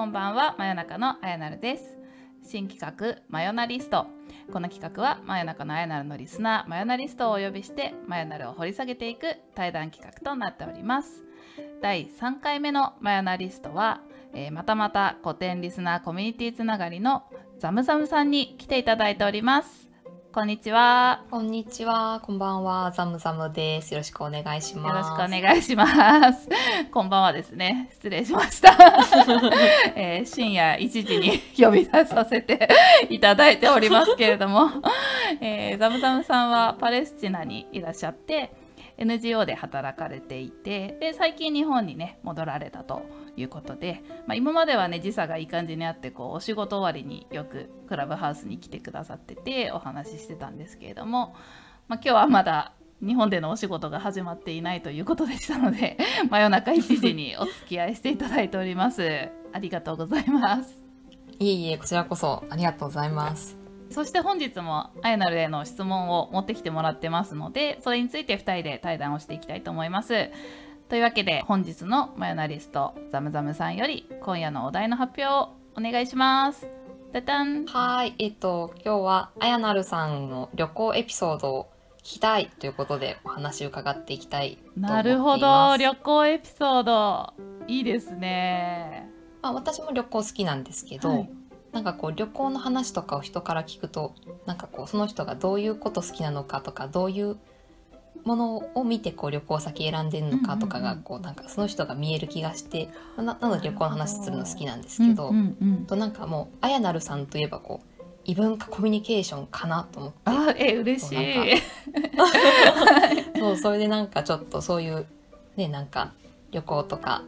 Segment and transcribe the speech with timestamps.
[0.00, 1.98] こんばんは真夜中のあやなるです。
[2.42, 4.06] 新企画マヨナリスト。
[4.50, 11.22] この企画は真夜中のあやなるのリスナーマヨナリストをお呼びしてマヨナルを掘り下げていく対談企画となっております。
[11.82, 14.00] 第3回目のマヨナリストは、
[14.32, 17.24] えーまたまた古典リスナーコミュニティつながりの
[17.58, 19.89] ザムザムさんに来ていただいております。
[20.32, 23.92] こんにちはこんにちは、こんばんは、ザムザムです。
[23.92, 24.86] よろしくお願いします。
[24.88, 26.48] よろしくお願いします。
[26.92, 27.88] こんばんはですね。
[27.94, 28.70] 失礼しました。
[29.96, 32.68] えー深夜1時に呼び出させて
[33.10, 34.70] いただいておりますけれども、
[35.40, 38.52] えーザムザムさんはパレスチナにいらっしゃって、
[38.98, 43.02] NGO で働かれていてで最近日本にね戻られたと
[43.40, 51.34] いうことで、まあ、今まではね時差がいい感じにあってこうお仕事終わりによくクラブハウスに来てくださっててお話ししてたんですけれども、
[51.88, 55.96] まあ、今日はまだ日本でのお仕事が始まっていないということでしたので
[56.28, 59.30] 真夜中1時にお付き合いしていただいております。
[59.52, 60.80] ありがとうございます。
[61.38, 63.60] いえいえ、こちらこそありがとうございます。
[63.90, 70.30] そして本日もあやなるへの質問を持ってきてもらってますのでそれについて2人で対談をしていきたいと思います
[70.90, 76.66] というわけで本日のマヨナリストザムザムさんより今夜のお題の発表をお願いします。
[77.12, 77.64] ダダン。
[77.66, 84.58] はい、えっと、今日はあやなるさんの旅行エピソードを聞きたいということでお話を伺っていきたい。
[84.76, 85.76] なるほど。
[85.76, 87.34] 旅行エピソード。
[87.68, 89.08] いいですね。
[89.42, 91.30] まあ、私も旅行好きなんですけど、はい。
[91.70, 97.36] なんかこう旅行の話とかを人から聞くとなんかこうその人がどういうこと好きなのかとかどういう
[98.24, 105.32] ものを見てこう旅行先選んでるのかとかがこうなんかその人が見える気がしてななので旅行の話するの好きなんですけど、
[105.86, 110.18] となんかもうあやなるさんといえばこう異文化コミュニケーションかなと思って。
[110.26, 111.56] あえ嬉しい。
[113.38, 115.06] そう それでなんかちょっとそういう
[115.56, 116.12] ねなんか
[116.50, 117.22] 旅行とか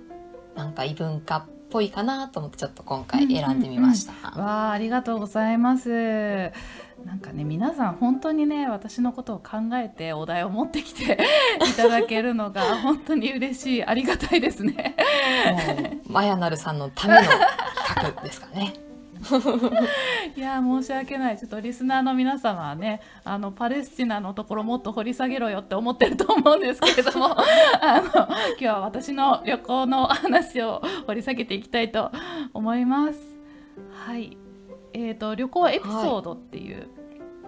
[0.54, 4.12] なんか異文化っぽいかなと思ってちょっと今回選んでみました。
[4.38, 5.88] わあありがとうございます
[7.04, 11.18] なんかね皆さん本当にね私のことを考えてお題を持ってきて
[11.68, 14.94] いただけるのが本当に嬉しいありがたいですね
[15.50, 18.91] もうマヤナルさんのための企画ですかね。
[20.36, 21.38] いやー申し訳ない。
[21.38, 32.10] ちょっとリスナーの皆様はねあのパレスチナのところもっと掘り下げろよって思ってると思うんですけれども あの今日は私の旅行の話を掘り下げていきたいと
[32.52, 33.18] 思います。
[34.06, 34.36] はい。
[34.94, 36.88] えー、と旅行エピソードっていう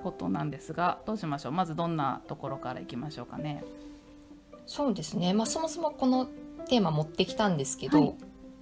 [0.02, 1.52] ことなんですが、どうしましょう？
[1.52, 3.64] まずどんなところからいきましょうかね。
[4.66, 5.34] そうですね。
[5.34, 6.26] まあそもそもこの
[6.68, 8.14] テーマ持ってきたんですけど、はい。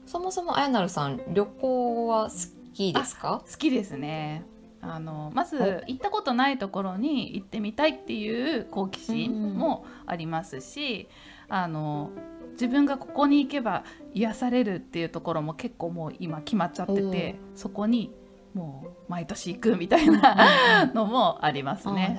[0.07, 2.31] そもそもあやなるさん旅行は好
[2.73, 3.43] きですか？
[3.51, 4.45] 好きですね。
[4.81, 5.85] あのまずはい。
[5.89, 11.09] 行ったことないところに行ってみたいっていう好奇心もありますし、
[11.49, 12.11] あの
[12.53, 18.13] 自分がここに行けば癒されるっていうところも結構もう今決まっちゃっててそこに
[18.55, 22.19] もう毎年行くみたいな のもありますね。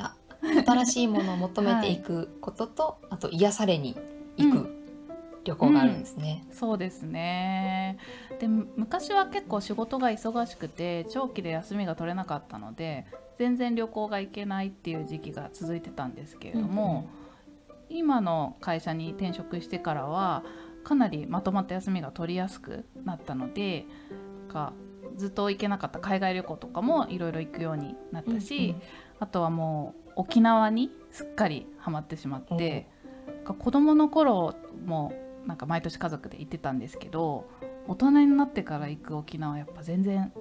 [0.66, 3.96] 新しいものを求めていくことと、あと癒されに
[4.38, 4.58] 行く。
[4.58, 4.73] うん
[5.46, 6.46] 旅行があるんですね。
[6.52, 7.98] そうですね。
[8.40, 13.06] で昔は結構仕事が忙しくて長期で休みが取れなかったので
[13.38, 17.10] 全然旅行が行けないっていう時期が続いてたんですけれども、
[17.90, 20.44] 今の会社に転職してからは
[20.84, 23.86] かなりまとまった休みが取りやすくなったので
[24.48, 24.74] か
[25.18, 28.76] ずっと行けなかった海外旅行とかもいろいろ行くようになったし、
[29.20, 32.88] あとはもう沖縄にすっかりハマってしまって、
[33.44, 34.56] か子供の頃
[34.86, 35.14] も
[35.48, 37.50] なんか毎年家族で行ってたんですけど
[37.88, 40.32] 大人になってから行く沖縄はやっぱ全然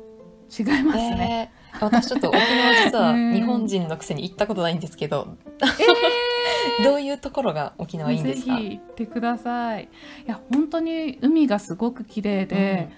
[0.56, 1.50] 違いますね。
[1.54, 3.32] えー私ちょっと沖縄実は うん。
[3.34, 5.38] 日本人のくせに行ったことないんですけど、
[6.84, 8.56] どういうところが沖縄いいんですか？
[8.56, 9.84] ぜひ行ってください。
[10.26, 12.90] いや本当に海がすごく綺麗で、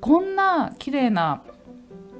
[0.00, 1.42] こんな綺麗な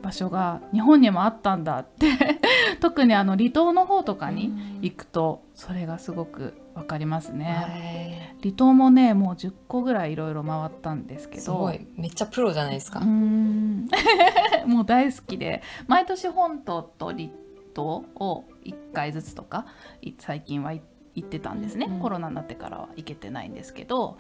[0.03, 2.07] 場所が日本にもあったんだって。
[2.81, 4.53] 特にあの離島の方とかに
[4.83, 7.65] 行くとそれがすごくわかりますね。
[7.71, 11.41] へ離島もねもう10個ぐらいいろいろ回ったんですけど。
[11.41, 11.87] ーすごい。
[11.97, 13.01] めっちゃプロじゃないですか。
[13.01, 13.89] うーん。
[14.69, 15.63] もう大好きで。
[15.89, 17.29] 毎年本島と離
[17.73, 19.65] 島を1回ずつとか
[20.03, 20.83] い最近は行
[21.21, 22.01] ってたんですね、うんうん。
[22.01, 24.19] コロナになってからは行けてないんですけど。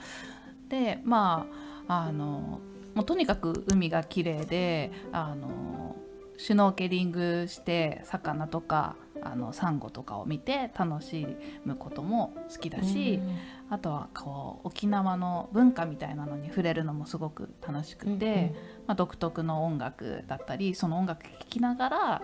[0.70, 1.46] でま
[1.86, 2.60] ああの
[2.94, 5.94] もうとにかく海が綺麗であの
[6.38, 11.26] シュノーケリングして魚とかあのサンゴとかを見て楽し
[11.64, 13.20] むことも好きだし、
[13.70, 18.54] あとはこう沖縄の文化みたいなのに触れるのもすごく楽しくて、
[18.86, 22.22] まあ、独特の音楽だったりその音楽聴きながら、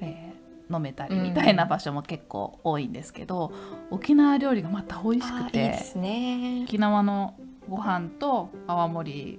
[0.00, 3.52] えー飲めたりみたいな場所も結構多いんですけど、
[3.90, 5.58] 沖縄料理がまた美味しくて
[5.96, 6.62] ね。
[6.64, 7.34] 沖縄の
[7.68, 9.38] ご飯と泡盛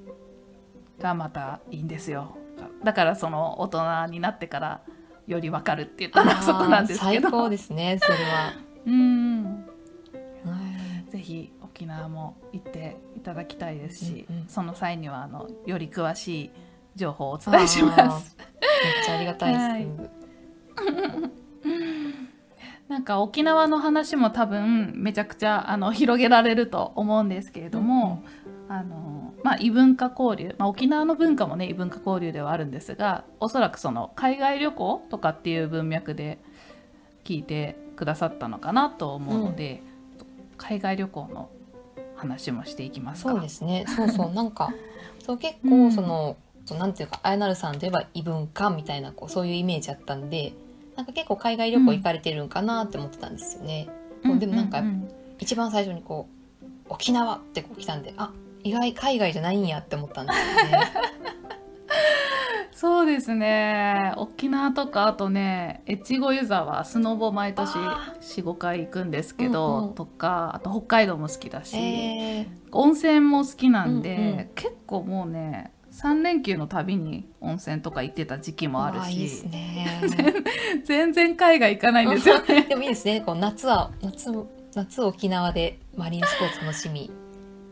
[0.99, 2.37] がまたいいんですよ
[2.83, 4.81] だからその大人になってから
[5.27, 8.53] よりわかるって言ったのはそこなんですけど最高ですねそれは。
[8.85, 9.43] うん
[10.45, 10.51] は
[11.07, 16.51] いぜひ沖縄も行っていただきたいですし、うんうんその際にはあのより詳しい
[16.95, 18.35] 情報をお伝えします。
[18.37, 18.47] めっ
[19.05, 20.09] ちゃありがたいです。
[22.89, 28.23] なんか沖縄の話も多分めちゃくちゃあの広げられると思うんですけれども、
[28.67, 36.39] あのまあ、異文化交流、まあ、沖縄の文化もね異文化交流ではあるんですがおそらくその海外旅行とかっていう文脈で
[37.25, 39.81] 聞いてくださったのかなと思うので、
[40.57, 41.49] 海外旅行の
[42.15, 43.31] 話もしていきますか。
[43.31, 43.85] そうですね。
[43.87, 44.73] そうそう なんか
[45.19, 46.35] そう結うん構その、
[46.65, 50.53] そうなんていうかあやなるさんといえば異文化みたいなこうそういうイメージあったんで。
[50.95, 53.87] なんか結構海外旅行行かれてるんかなって思ってたんですよね。
[54.23, 55.09] うんでもなんかうう
[55.39, 56.27] 一番最初にこ
[56.61, 58.31] う沖縄ってこう来たんで、あ
[58.63, 60.93] 意外海外じゃないんやって思ったんですよね。
[62.71, 80.01] そうですね沖縄とかあとね越後湯沢スノボ毎年あ45回行くんですけど、うんうんとかあと北海道も好きだし、えー、温泉も好きなんで、うんうん結構もうね3連休のたびに温泉とか行ってた時期もあるわいいでしすね。
[80.83, 82.63] 全然海外行かないんですよね。
[82.67, 83.21] でもいいですね。
[83.21, 84.31] こう夏は夏
[84.73, 87.11] 夏沖縄でマリンスポーツ楽しみ、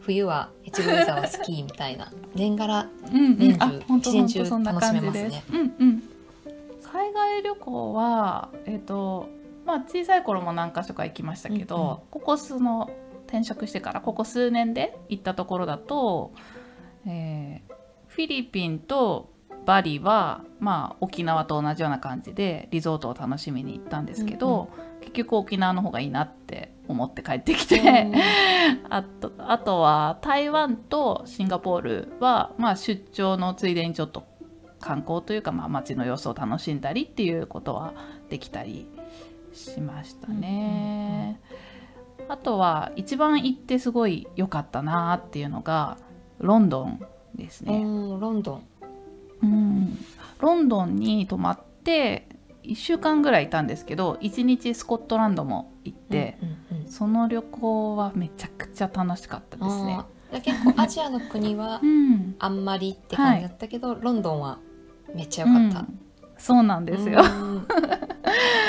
[0.01, 4.39] 冬は越後湯沢スキーみたいな年がらうんうん年中一年中。
[4.49, 6.03] 楽しめますねうんうん。
[6.83, 9.29] 海外旅行はえっ、と
[9.65, 12.91] まあ小さい頃も何か所か行きましたけど、うんうんここ数の
[13.27, 16.33] 転職してからここ数年で行ったところだと、
[17.07, 17.73] えー
[18.07, 19.29] フィリピンと
[19.65, 24.69] バリはまあ沖縄と同じような感じでリゾートを楽しみに行ったんですけど、
[24.99, 28.11] 結局沖縄の方がいいなって思って帰ってきて。
[28.89, 34.23] あとあとは台湾とシンガポールは、まあ、出張のついでにちょっと
[34.79, 37.93] 観光というか、まあ、街の様子を楽しんだりっていうことは
[38.29, 38.87] できたり
[39.53, 41.39] しましたね。
[42.27, 45.97] あとは一番行ってすごい良かったなっていうのが
[46.39, 47.05] ロンドン
[47.35, 47.83] ですうね。
[47.83, 48.63] んロンドン。
[49.43, 49.97] うん、
[50.39, 52.27] ロンドンに泊まって
[52.63, 56.50] 1週間ぐらいいたんですけど1日スコットランドも行って、うんう
[56.91, 59.99] その旅行はめちゃくちゃ楽しかったですね。
[60.43, 64.59] 結構アジアの国は うん、あんまりって感じだったけど、ロンドンは
[65.15, 65.79] めっちゃ良かった。
[65.79, 65.99] うん。
[66.37, 67.21] そうなんですよ。
[67.21, 67.67] うん。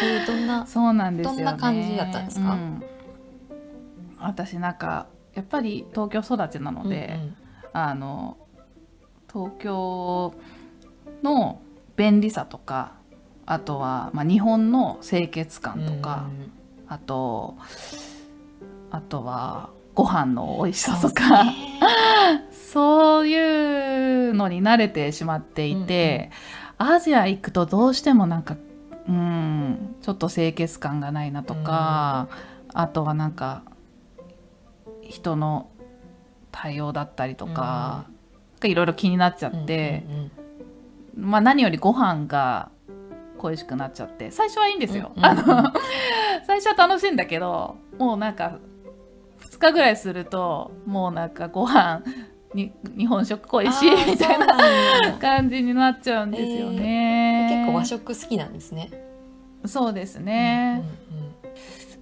[0.05, 1.37] えーどんなそうなんですよ、ね。
[1.39, 2.53] どんな感じだったんですか？
[2.53, 2.83] うん。
[4.21, 7.19] 私なんかやっぱり東京育ちなので、
[7.73, 8.37] あの
[9.33, 10.33] 東京
[11.25, 11.61] の
[11.97, 12.93] 便利さとか
[13.47, 16.27] あとは、まあ、日本の清潔感とか、
[16.93, 17.57] あと
[18.91, 21.45] あとはご飯の美味しさとか。
[22.53, 26.31] そういうのに慣れてしまっていて、
[26.79, 28.57] アジア行くとどうしてもなんか
[29.07, 32.29] うんちょっと清潔感がないなとか、
[32.73, 33.63] あとはなんか
[35.03, 35.69] 人の
[36.51, 38.07] 対応だったりとか、
[38.63, 40.07] いろいろ気になっちゃって、
[41.15, 42.71] まあ、何よりご飯が
[43.37, 45.13] 恋しくなっちゃって最初はいいんですよ。
[45.15, 45.39] うんうんうん。
[45.39, 45.73] あの
[46.47, 48.59] 最初は楽しいんだけどもうなんか
[49.41, 52.03] 2日ぐらいするともうなんかご飯
[52.55, 57.49] に 日本食恋しいみたいなな感じになっちゃうんですよね。
[57.51, 58.91] 結構和食好きなんですね。
[59.65, 60.83] そうですね。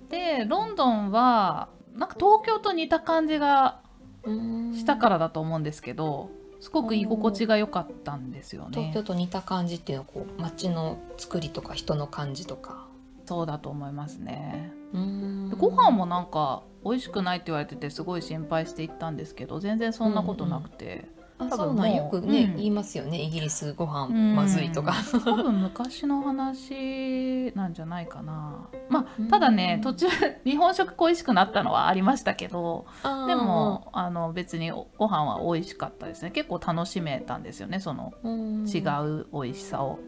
[0.08, 3.80] でロンドンはなんか東京と似た感じが
[4.24, 9.02] うんうんしたからだと思うんですけどすごく居心地が良かったんですよね東京。
[9.02, 12.89] と似た感じっていうのはこう街の作りとか人の感じとか。
[13.30, 14.72] そうだと思いますね。
[14.92, 15.50] うん。
[15.50, 21.08] でご飯もなんか美味しくないって言われててすごい心配して行ったんですけど全然そんなことなくて、
[21.38, 22.08] あ多分そうなんもうよ。
[22.10, 22.56] くね、うん。
[22.56, 23.22] 言いますよね。
[23.22, 24.34] イギリスご飯うん。
[24.34, 24.94] まずいとか。
[25.24, 28.68] 多分昔の話なんじゃないかな。
[28.88, 29.26] まうん。
[29.26, 30.06] あただね途中
[30.44, 32.86] 日本食恋しくなったのはありましたけど
[33.28, 36.32] でもあの別にご飯は美味しかったですね。
[36.32, 38.66] 結構楽しめたんですよねそのうん。
[38.68, 40.00] 違う美味しさを、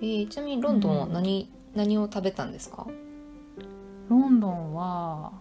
[0.00, 2.86] えーちなみにロンドンは何、何を食べたんですか？
[4.08, 5.32] ロンドンは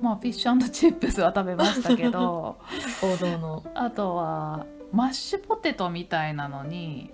[0.00, 2.56] まあフィッシュチップスは食べましたけど
[3.02, 3.62] 王道の。
[3.74, 7.12] あとはマッシュポテトみたいなのに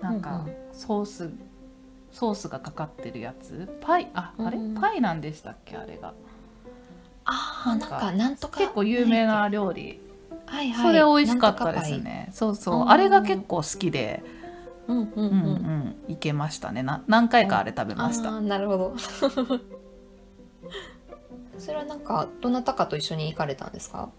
[0.00, 0.54] なんかうんうん。
[0.72, 1.30] ソース、
[2.10, 3.78] ソースがかかってるやつ。
[3.80, 6.12] パイああれ、うんパイなんでしたっけあれが。
[7.26, 10.00] ああなんかかなんとか結構有名な料理、
[10.46, 10.86] はいはい。
[10.86, 12.28] それ美味しかったですね。
[12.32, 12.74] そうそう。
[12.76, 12.90] うん。
[12.90, 14.22] あれが結構好きで
[14.88, 15.22] うんうんうん。
[15.22, 15.36] うん、
[16.06, 16.12] うん。
[16.12, 18.94] いけましたねな何回かあれ食べましたなるほど
[21.58, 23.72] それはなんかどなたかと一緒に行かれたん。
[23.72, 24.10] ですか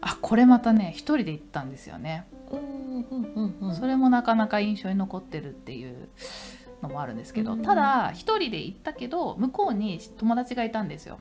[0.00, 1.70] あこれまたね一人で行ったん。
[1.70, 3.32] ですよね、うんうん。
[3.34, 3.74] うんうん。
[3.74, 6.08] それもなかなか印象に残ってるっていう
[6.82, 7.16] のもあるん。
[7.16, 10.88] ですけど、ただ一人で行ったけど向こうに友達がいたん。
[10.88, 11.18] ですよ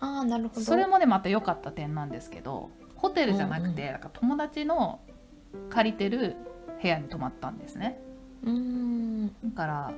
[0.00, 3.88] ああなるほどそれもねまた良かった点なんですけどホテルじゃなくて、うん。
[3.88, 4.00] うなん。
[4.00, 5.00] か友達の
[5.70, 6.36] 借りてる
[6.82, 8.00] 部屋に泊まったんですね。
[8.44, 9.26] うん。
[9.28, 9.92] だから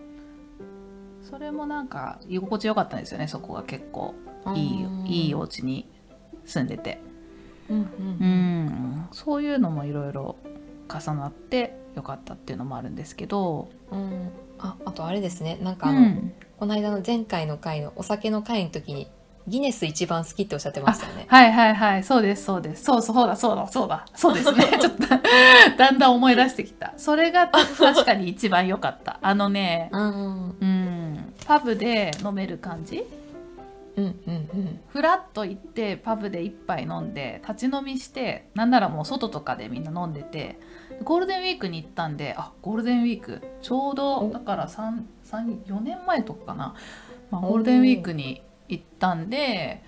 [1.22, 4.14] それもなんか居心地良かったんですよねそこが結構。
[4.54, 4.60] い
[5.06, 5.88] いいいお家に
[6.44, 7.00] 住んでて。
[7.70, 8.26] うんううん。
[8.66, 9.08] ん。
[9.12, 10.36] そういうのもいろいろ
[10.86, 13.70] 重なって良かったっていうのもあるんですけど。
[13.90, 14.30] うん。
[14.58, 15.58] ああとあれですね。
[15.62, 16.32] なんかあの、うん。
[16.58, 19.08] この間の前回の回のお酒の回の時に
[19.46, 21.26] ギネス一番好きっておっしゃってましたよね。
[21.28, 22.04] はいはいはい。
[22.04, 22.84] そうですそうです。
[22.84, 24.06] そうそうだそうだそうだ。
[24.14, 24.64] そうですね。
[24.80, 25.06] ちょっと
[25.76, 26.94] だんだん思い出してきた。
[26.96, 29.18] それが確かに一番良かった。
[29.20, 30.56] あのねうん。
[30.60, 33.04] うんパブで飲める感じ？
[33.96, 34.80] うんうんうん。
[34.88, 40.58] フラッと行ってパブで一杯飲んで立ち飲みしてなんならもう外とかでみんな飲んでて
[41.04, 43.42] ゴールデンウィークに行ったんであゴールデンウィーク。
[43.60, 44.30] ちょうどお。
[44.30, 46.74] だから4年前とかかな、
[47.30, 49.82] まあ、ゴールデンウィークに行ったんで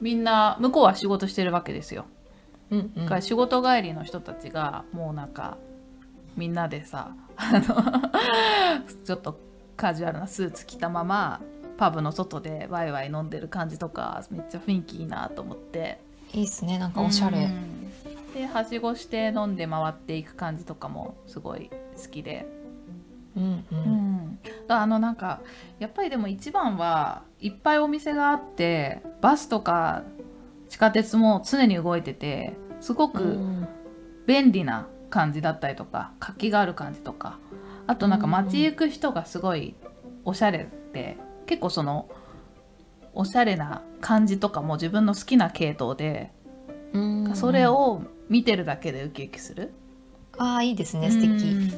[0.00, 2.06] みんな向こうは仕事してるわけですよ。
[2.70, 5.58] うんうんだから仕事帰りの人たちがもうなんか
[6.36, 7.60] みんなでさあの
[9.04, 9.38] ちょっと
[9.76, 11.40] カジュアルなスーツ着たまま
[11.76, 16.00] パブの外でワイワイ飲んでる感じとかめっちゃ雰囲気いいなと思って
[16.32, 17.44] いいですねなんかおしゃれ。
[17.44, 17.82] うん
[18.34, 21.70] ではしごして飲んで回っていく感じとかもすごい
[22.02, 22.46] 好きで、
[23.36, 23.78] うんううん。
[23.78, 25.40] ん、あのなんか
[25.78, 30.02] やっぱりでも一番はいっぱいお店があってバスとか
[30.68, 33.68] 地下鉄も常に動いててすごく、うん
[34.24, 37.40] 便利な感じだったりとか活気がある感じとか
[37.88, 39.74] あとなんか街行く人がすごい
[40.24, 42.08] おしゃれで結構その
[43.14, 46.30] おしゃれな感じとかも自分の好きな系統で
[46.92, 49.72] うんそれを見てるだけでウキウキする。
[50.38, 51.74] ああいいですね素敵。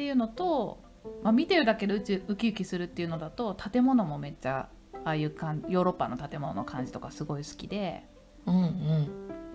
[0.00, 0.82] うんっていうのと、
[1.22, 4.70] まあ、見てるだけでウキウキウキするっていうのだと建物もめっちゃ
[5.04, 8.04] ああいう感ヨーロッパの建物の感じとかすごい好きで。
[8.46, 9.08] うんうん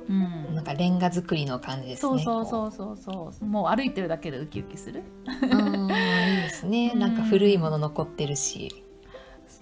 [0.08, 2.24] うんなんかレンガ作りの感じですそうね。
[2.24, 5.02] そうそうそうそうもう歩いてるだけでウキウキする
[5.42, 5.48] う。
[5.48, 6.94] うんいいですね。
[6.96, 8.84] なんか古いもの残ってるし。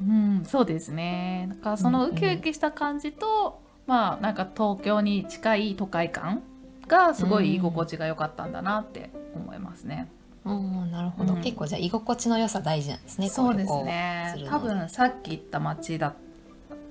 [0.01, 1.47] うん、そうですね。
[1.49, 6.43] だからそのウキウキした感じと、まあなんか東京に近い都会感
[6.89, 10.09] がすごい居心地が良かったんだなって思いますね。
[10.17, 13.29] うんなるほど、うん結構じゃあ居心地の良さ大事なんですね。
[13.29, 16.13] そうですね多分さっき言った街だ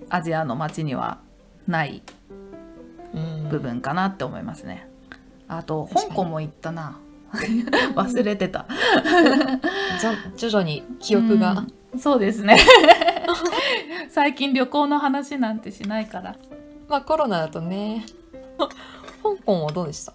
[0.09, 1.19] アジアの街には
[1.67, 2.03] ない
[3.15, 4.89] うん部分かなって思いますね。
[5.49, 6.99] あと香港も行ったな。
[7.95, 8.67] 忘れてた。
[10.37, 12.57] 徐々に記憶が、うんそうですね。
[14.09, 16.37] 最近旅行の話なんてしないから。
[16.89, 18.07] まあコロナだとね
[19.23, 20.13] 香港はどうでした？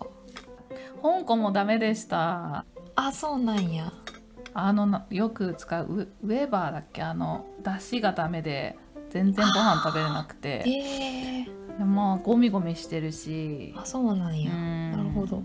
[1.04, 2.66] 香港もダメでした。
[2.98, 3.94] あそうなんや。
[4.54, 7.04] あのなよく使うウウェーバーだっけ？
[7.04, 8.76] あの出汁がダメで
[9.12, 13.74] 全然ご飯食べれなくえてー、でまあゴミゴミしてるし。
[13.78, 14.92] あそうなんや、うん。
[14.92, 15.44] なるほど。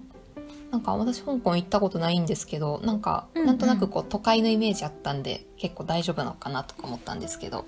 [0.70, 3.46] なんか私香港行ったことないんですけどなんかうんうん。
[3.48, 7.66] なんとなくこう都会のイメージあったんで結構大丈夫なのかなとか思ったんですけど、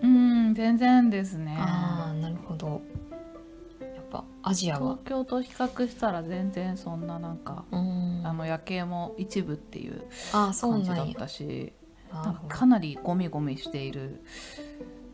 [0.00, 1.54] うん全然ですね。
[1.58, 2.80] ああなるほど
[4.10, 4.96] ぱアジアは。
[4.96, 8.22] 東京と比較したら全然そんななんかうん。
[8.24, 11.72] あの夜景も一部っていう感じだったし
[12.10, 14.22] かかなりゴミゴミしている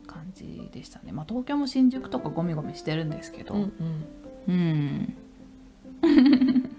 [0.07, 1.11] 感じでしたね。
[1.11, 3.53] まあ東京も新宿とかゴミゴミしてるんですけど。
[3.53, 3.73] うん
[4.47, 4.53] うん。
[4.53, 5.17] うん。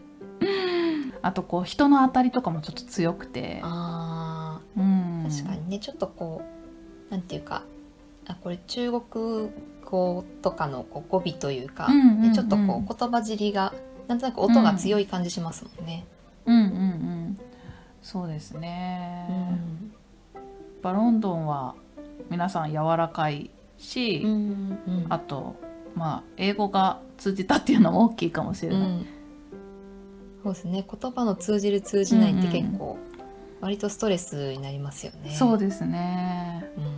[1.23, 5.79] あとこう人の当たりとかもちょっと強くて、あうん、ー確かにね。
[5.81, 6.43] ちょっとこ
[7.09, 7.65] うなんていうか
[8.27, 9.51] あこれ中国
[9.91, 13.73] 語とかのこう語尾というか、うんうんうんねちょっとこう言葉尻が
[14.09, 16.05] なんとなく音が強い感じしますもんね。
[16.45, 17.39] うんうんうん。
[18.03, 19.93] そうですうね、ん。
[20.35, 20.45] やっ
[20.83, 21.75] ぱロンドンは
[22.31, 24.31] 皆さん柔らかいし、うん
[24.87, 25.57] うんあと
[25.95, 29.07] まあ英語が通じたっていうのも大きいかもしれない、うん。
[30.43, 30.85] そうですね。
[31.01, 32.99] 言葉の通じる通じないって結構
[33.61, 35.31] 割とストレスになりますよね。
[35.31, 36.65] そうですね。
[36.77, 36.96] うんうん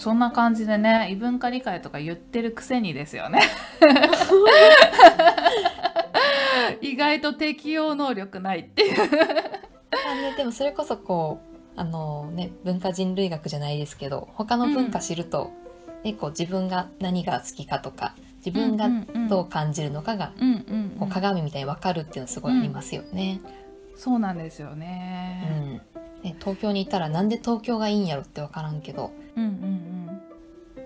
[0.00, 3.42] そんな感じでね異文化理解とか言ってるくせにですよね。
[6.80, 8.96] 意外と適応能力ないっていう。
[8.96, 9.04] ま
[10.12, 11.42] あね、でもそれこそこ
[11.76, 15.50] うあの、ね、文化人類学じゃないですけど他の文化知ると、
[16.02, 18.14] ね、こう自分が何が好きかとか
[18.44, 18.88] 自分が
[19.28, 23.42] どう感じるのかが、うんうんこう鏡みたいに分かるっていうのすごいありますよね。
[23.96, 25.82] そうなんですようん
[26.22, 26.30] ね。
[26.30, 30.20] ね東京にいたらなんで東京がいいんやろって分からんけどうんうん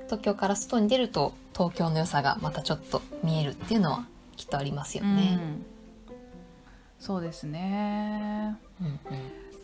[0.05, 5.39] 東京から外に出ると東京の良さがまたちょっと見えるっていうのはきっとありますよね。
[5.41, 5.67] うん
[6.99, 8.99] そうですねうんうん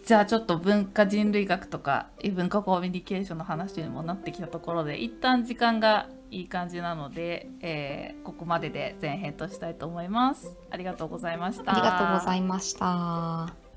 [0.05, 10.57] じゃあちょっと文化人類学とか異文化コミュニケーションの話にもなってきたところで一旦時間がいい感じなので、えーここまでで前編としたいと思います。
[10.71, 11.73] ありがとうございました。
[11.73, 13.70] ありがとうございました。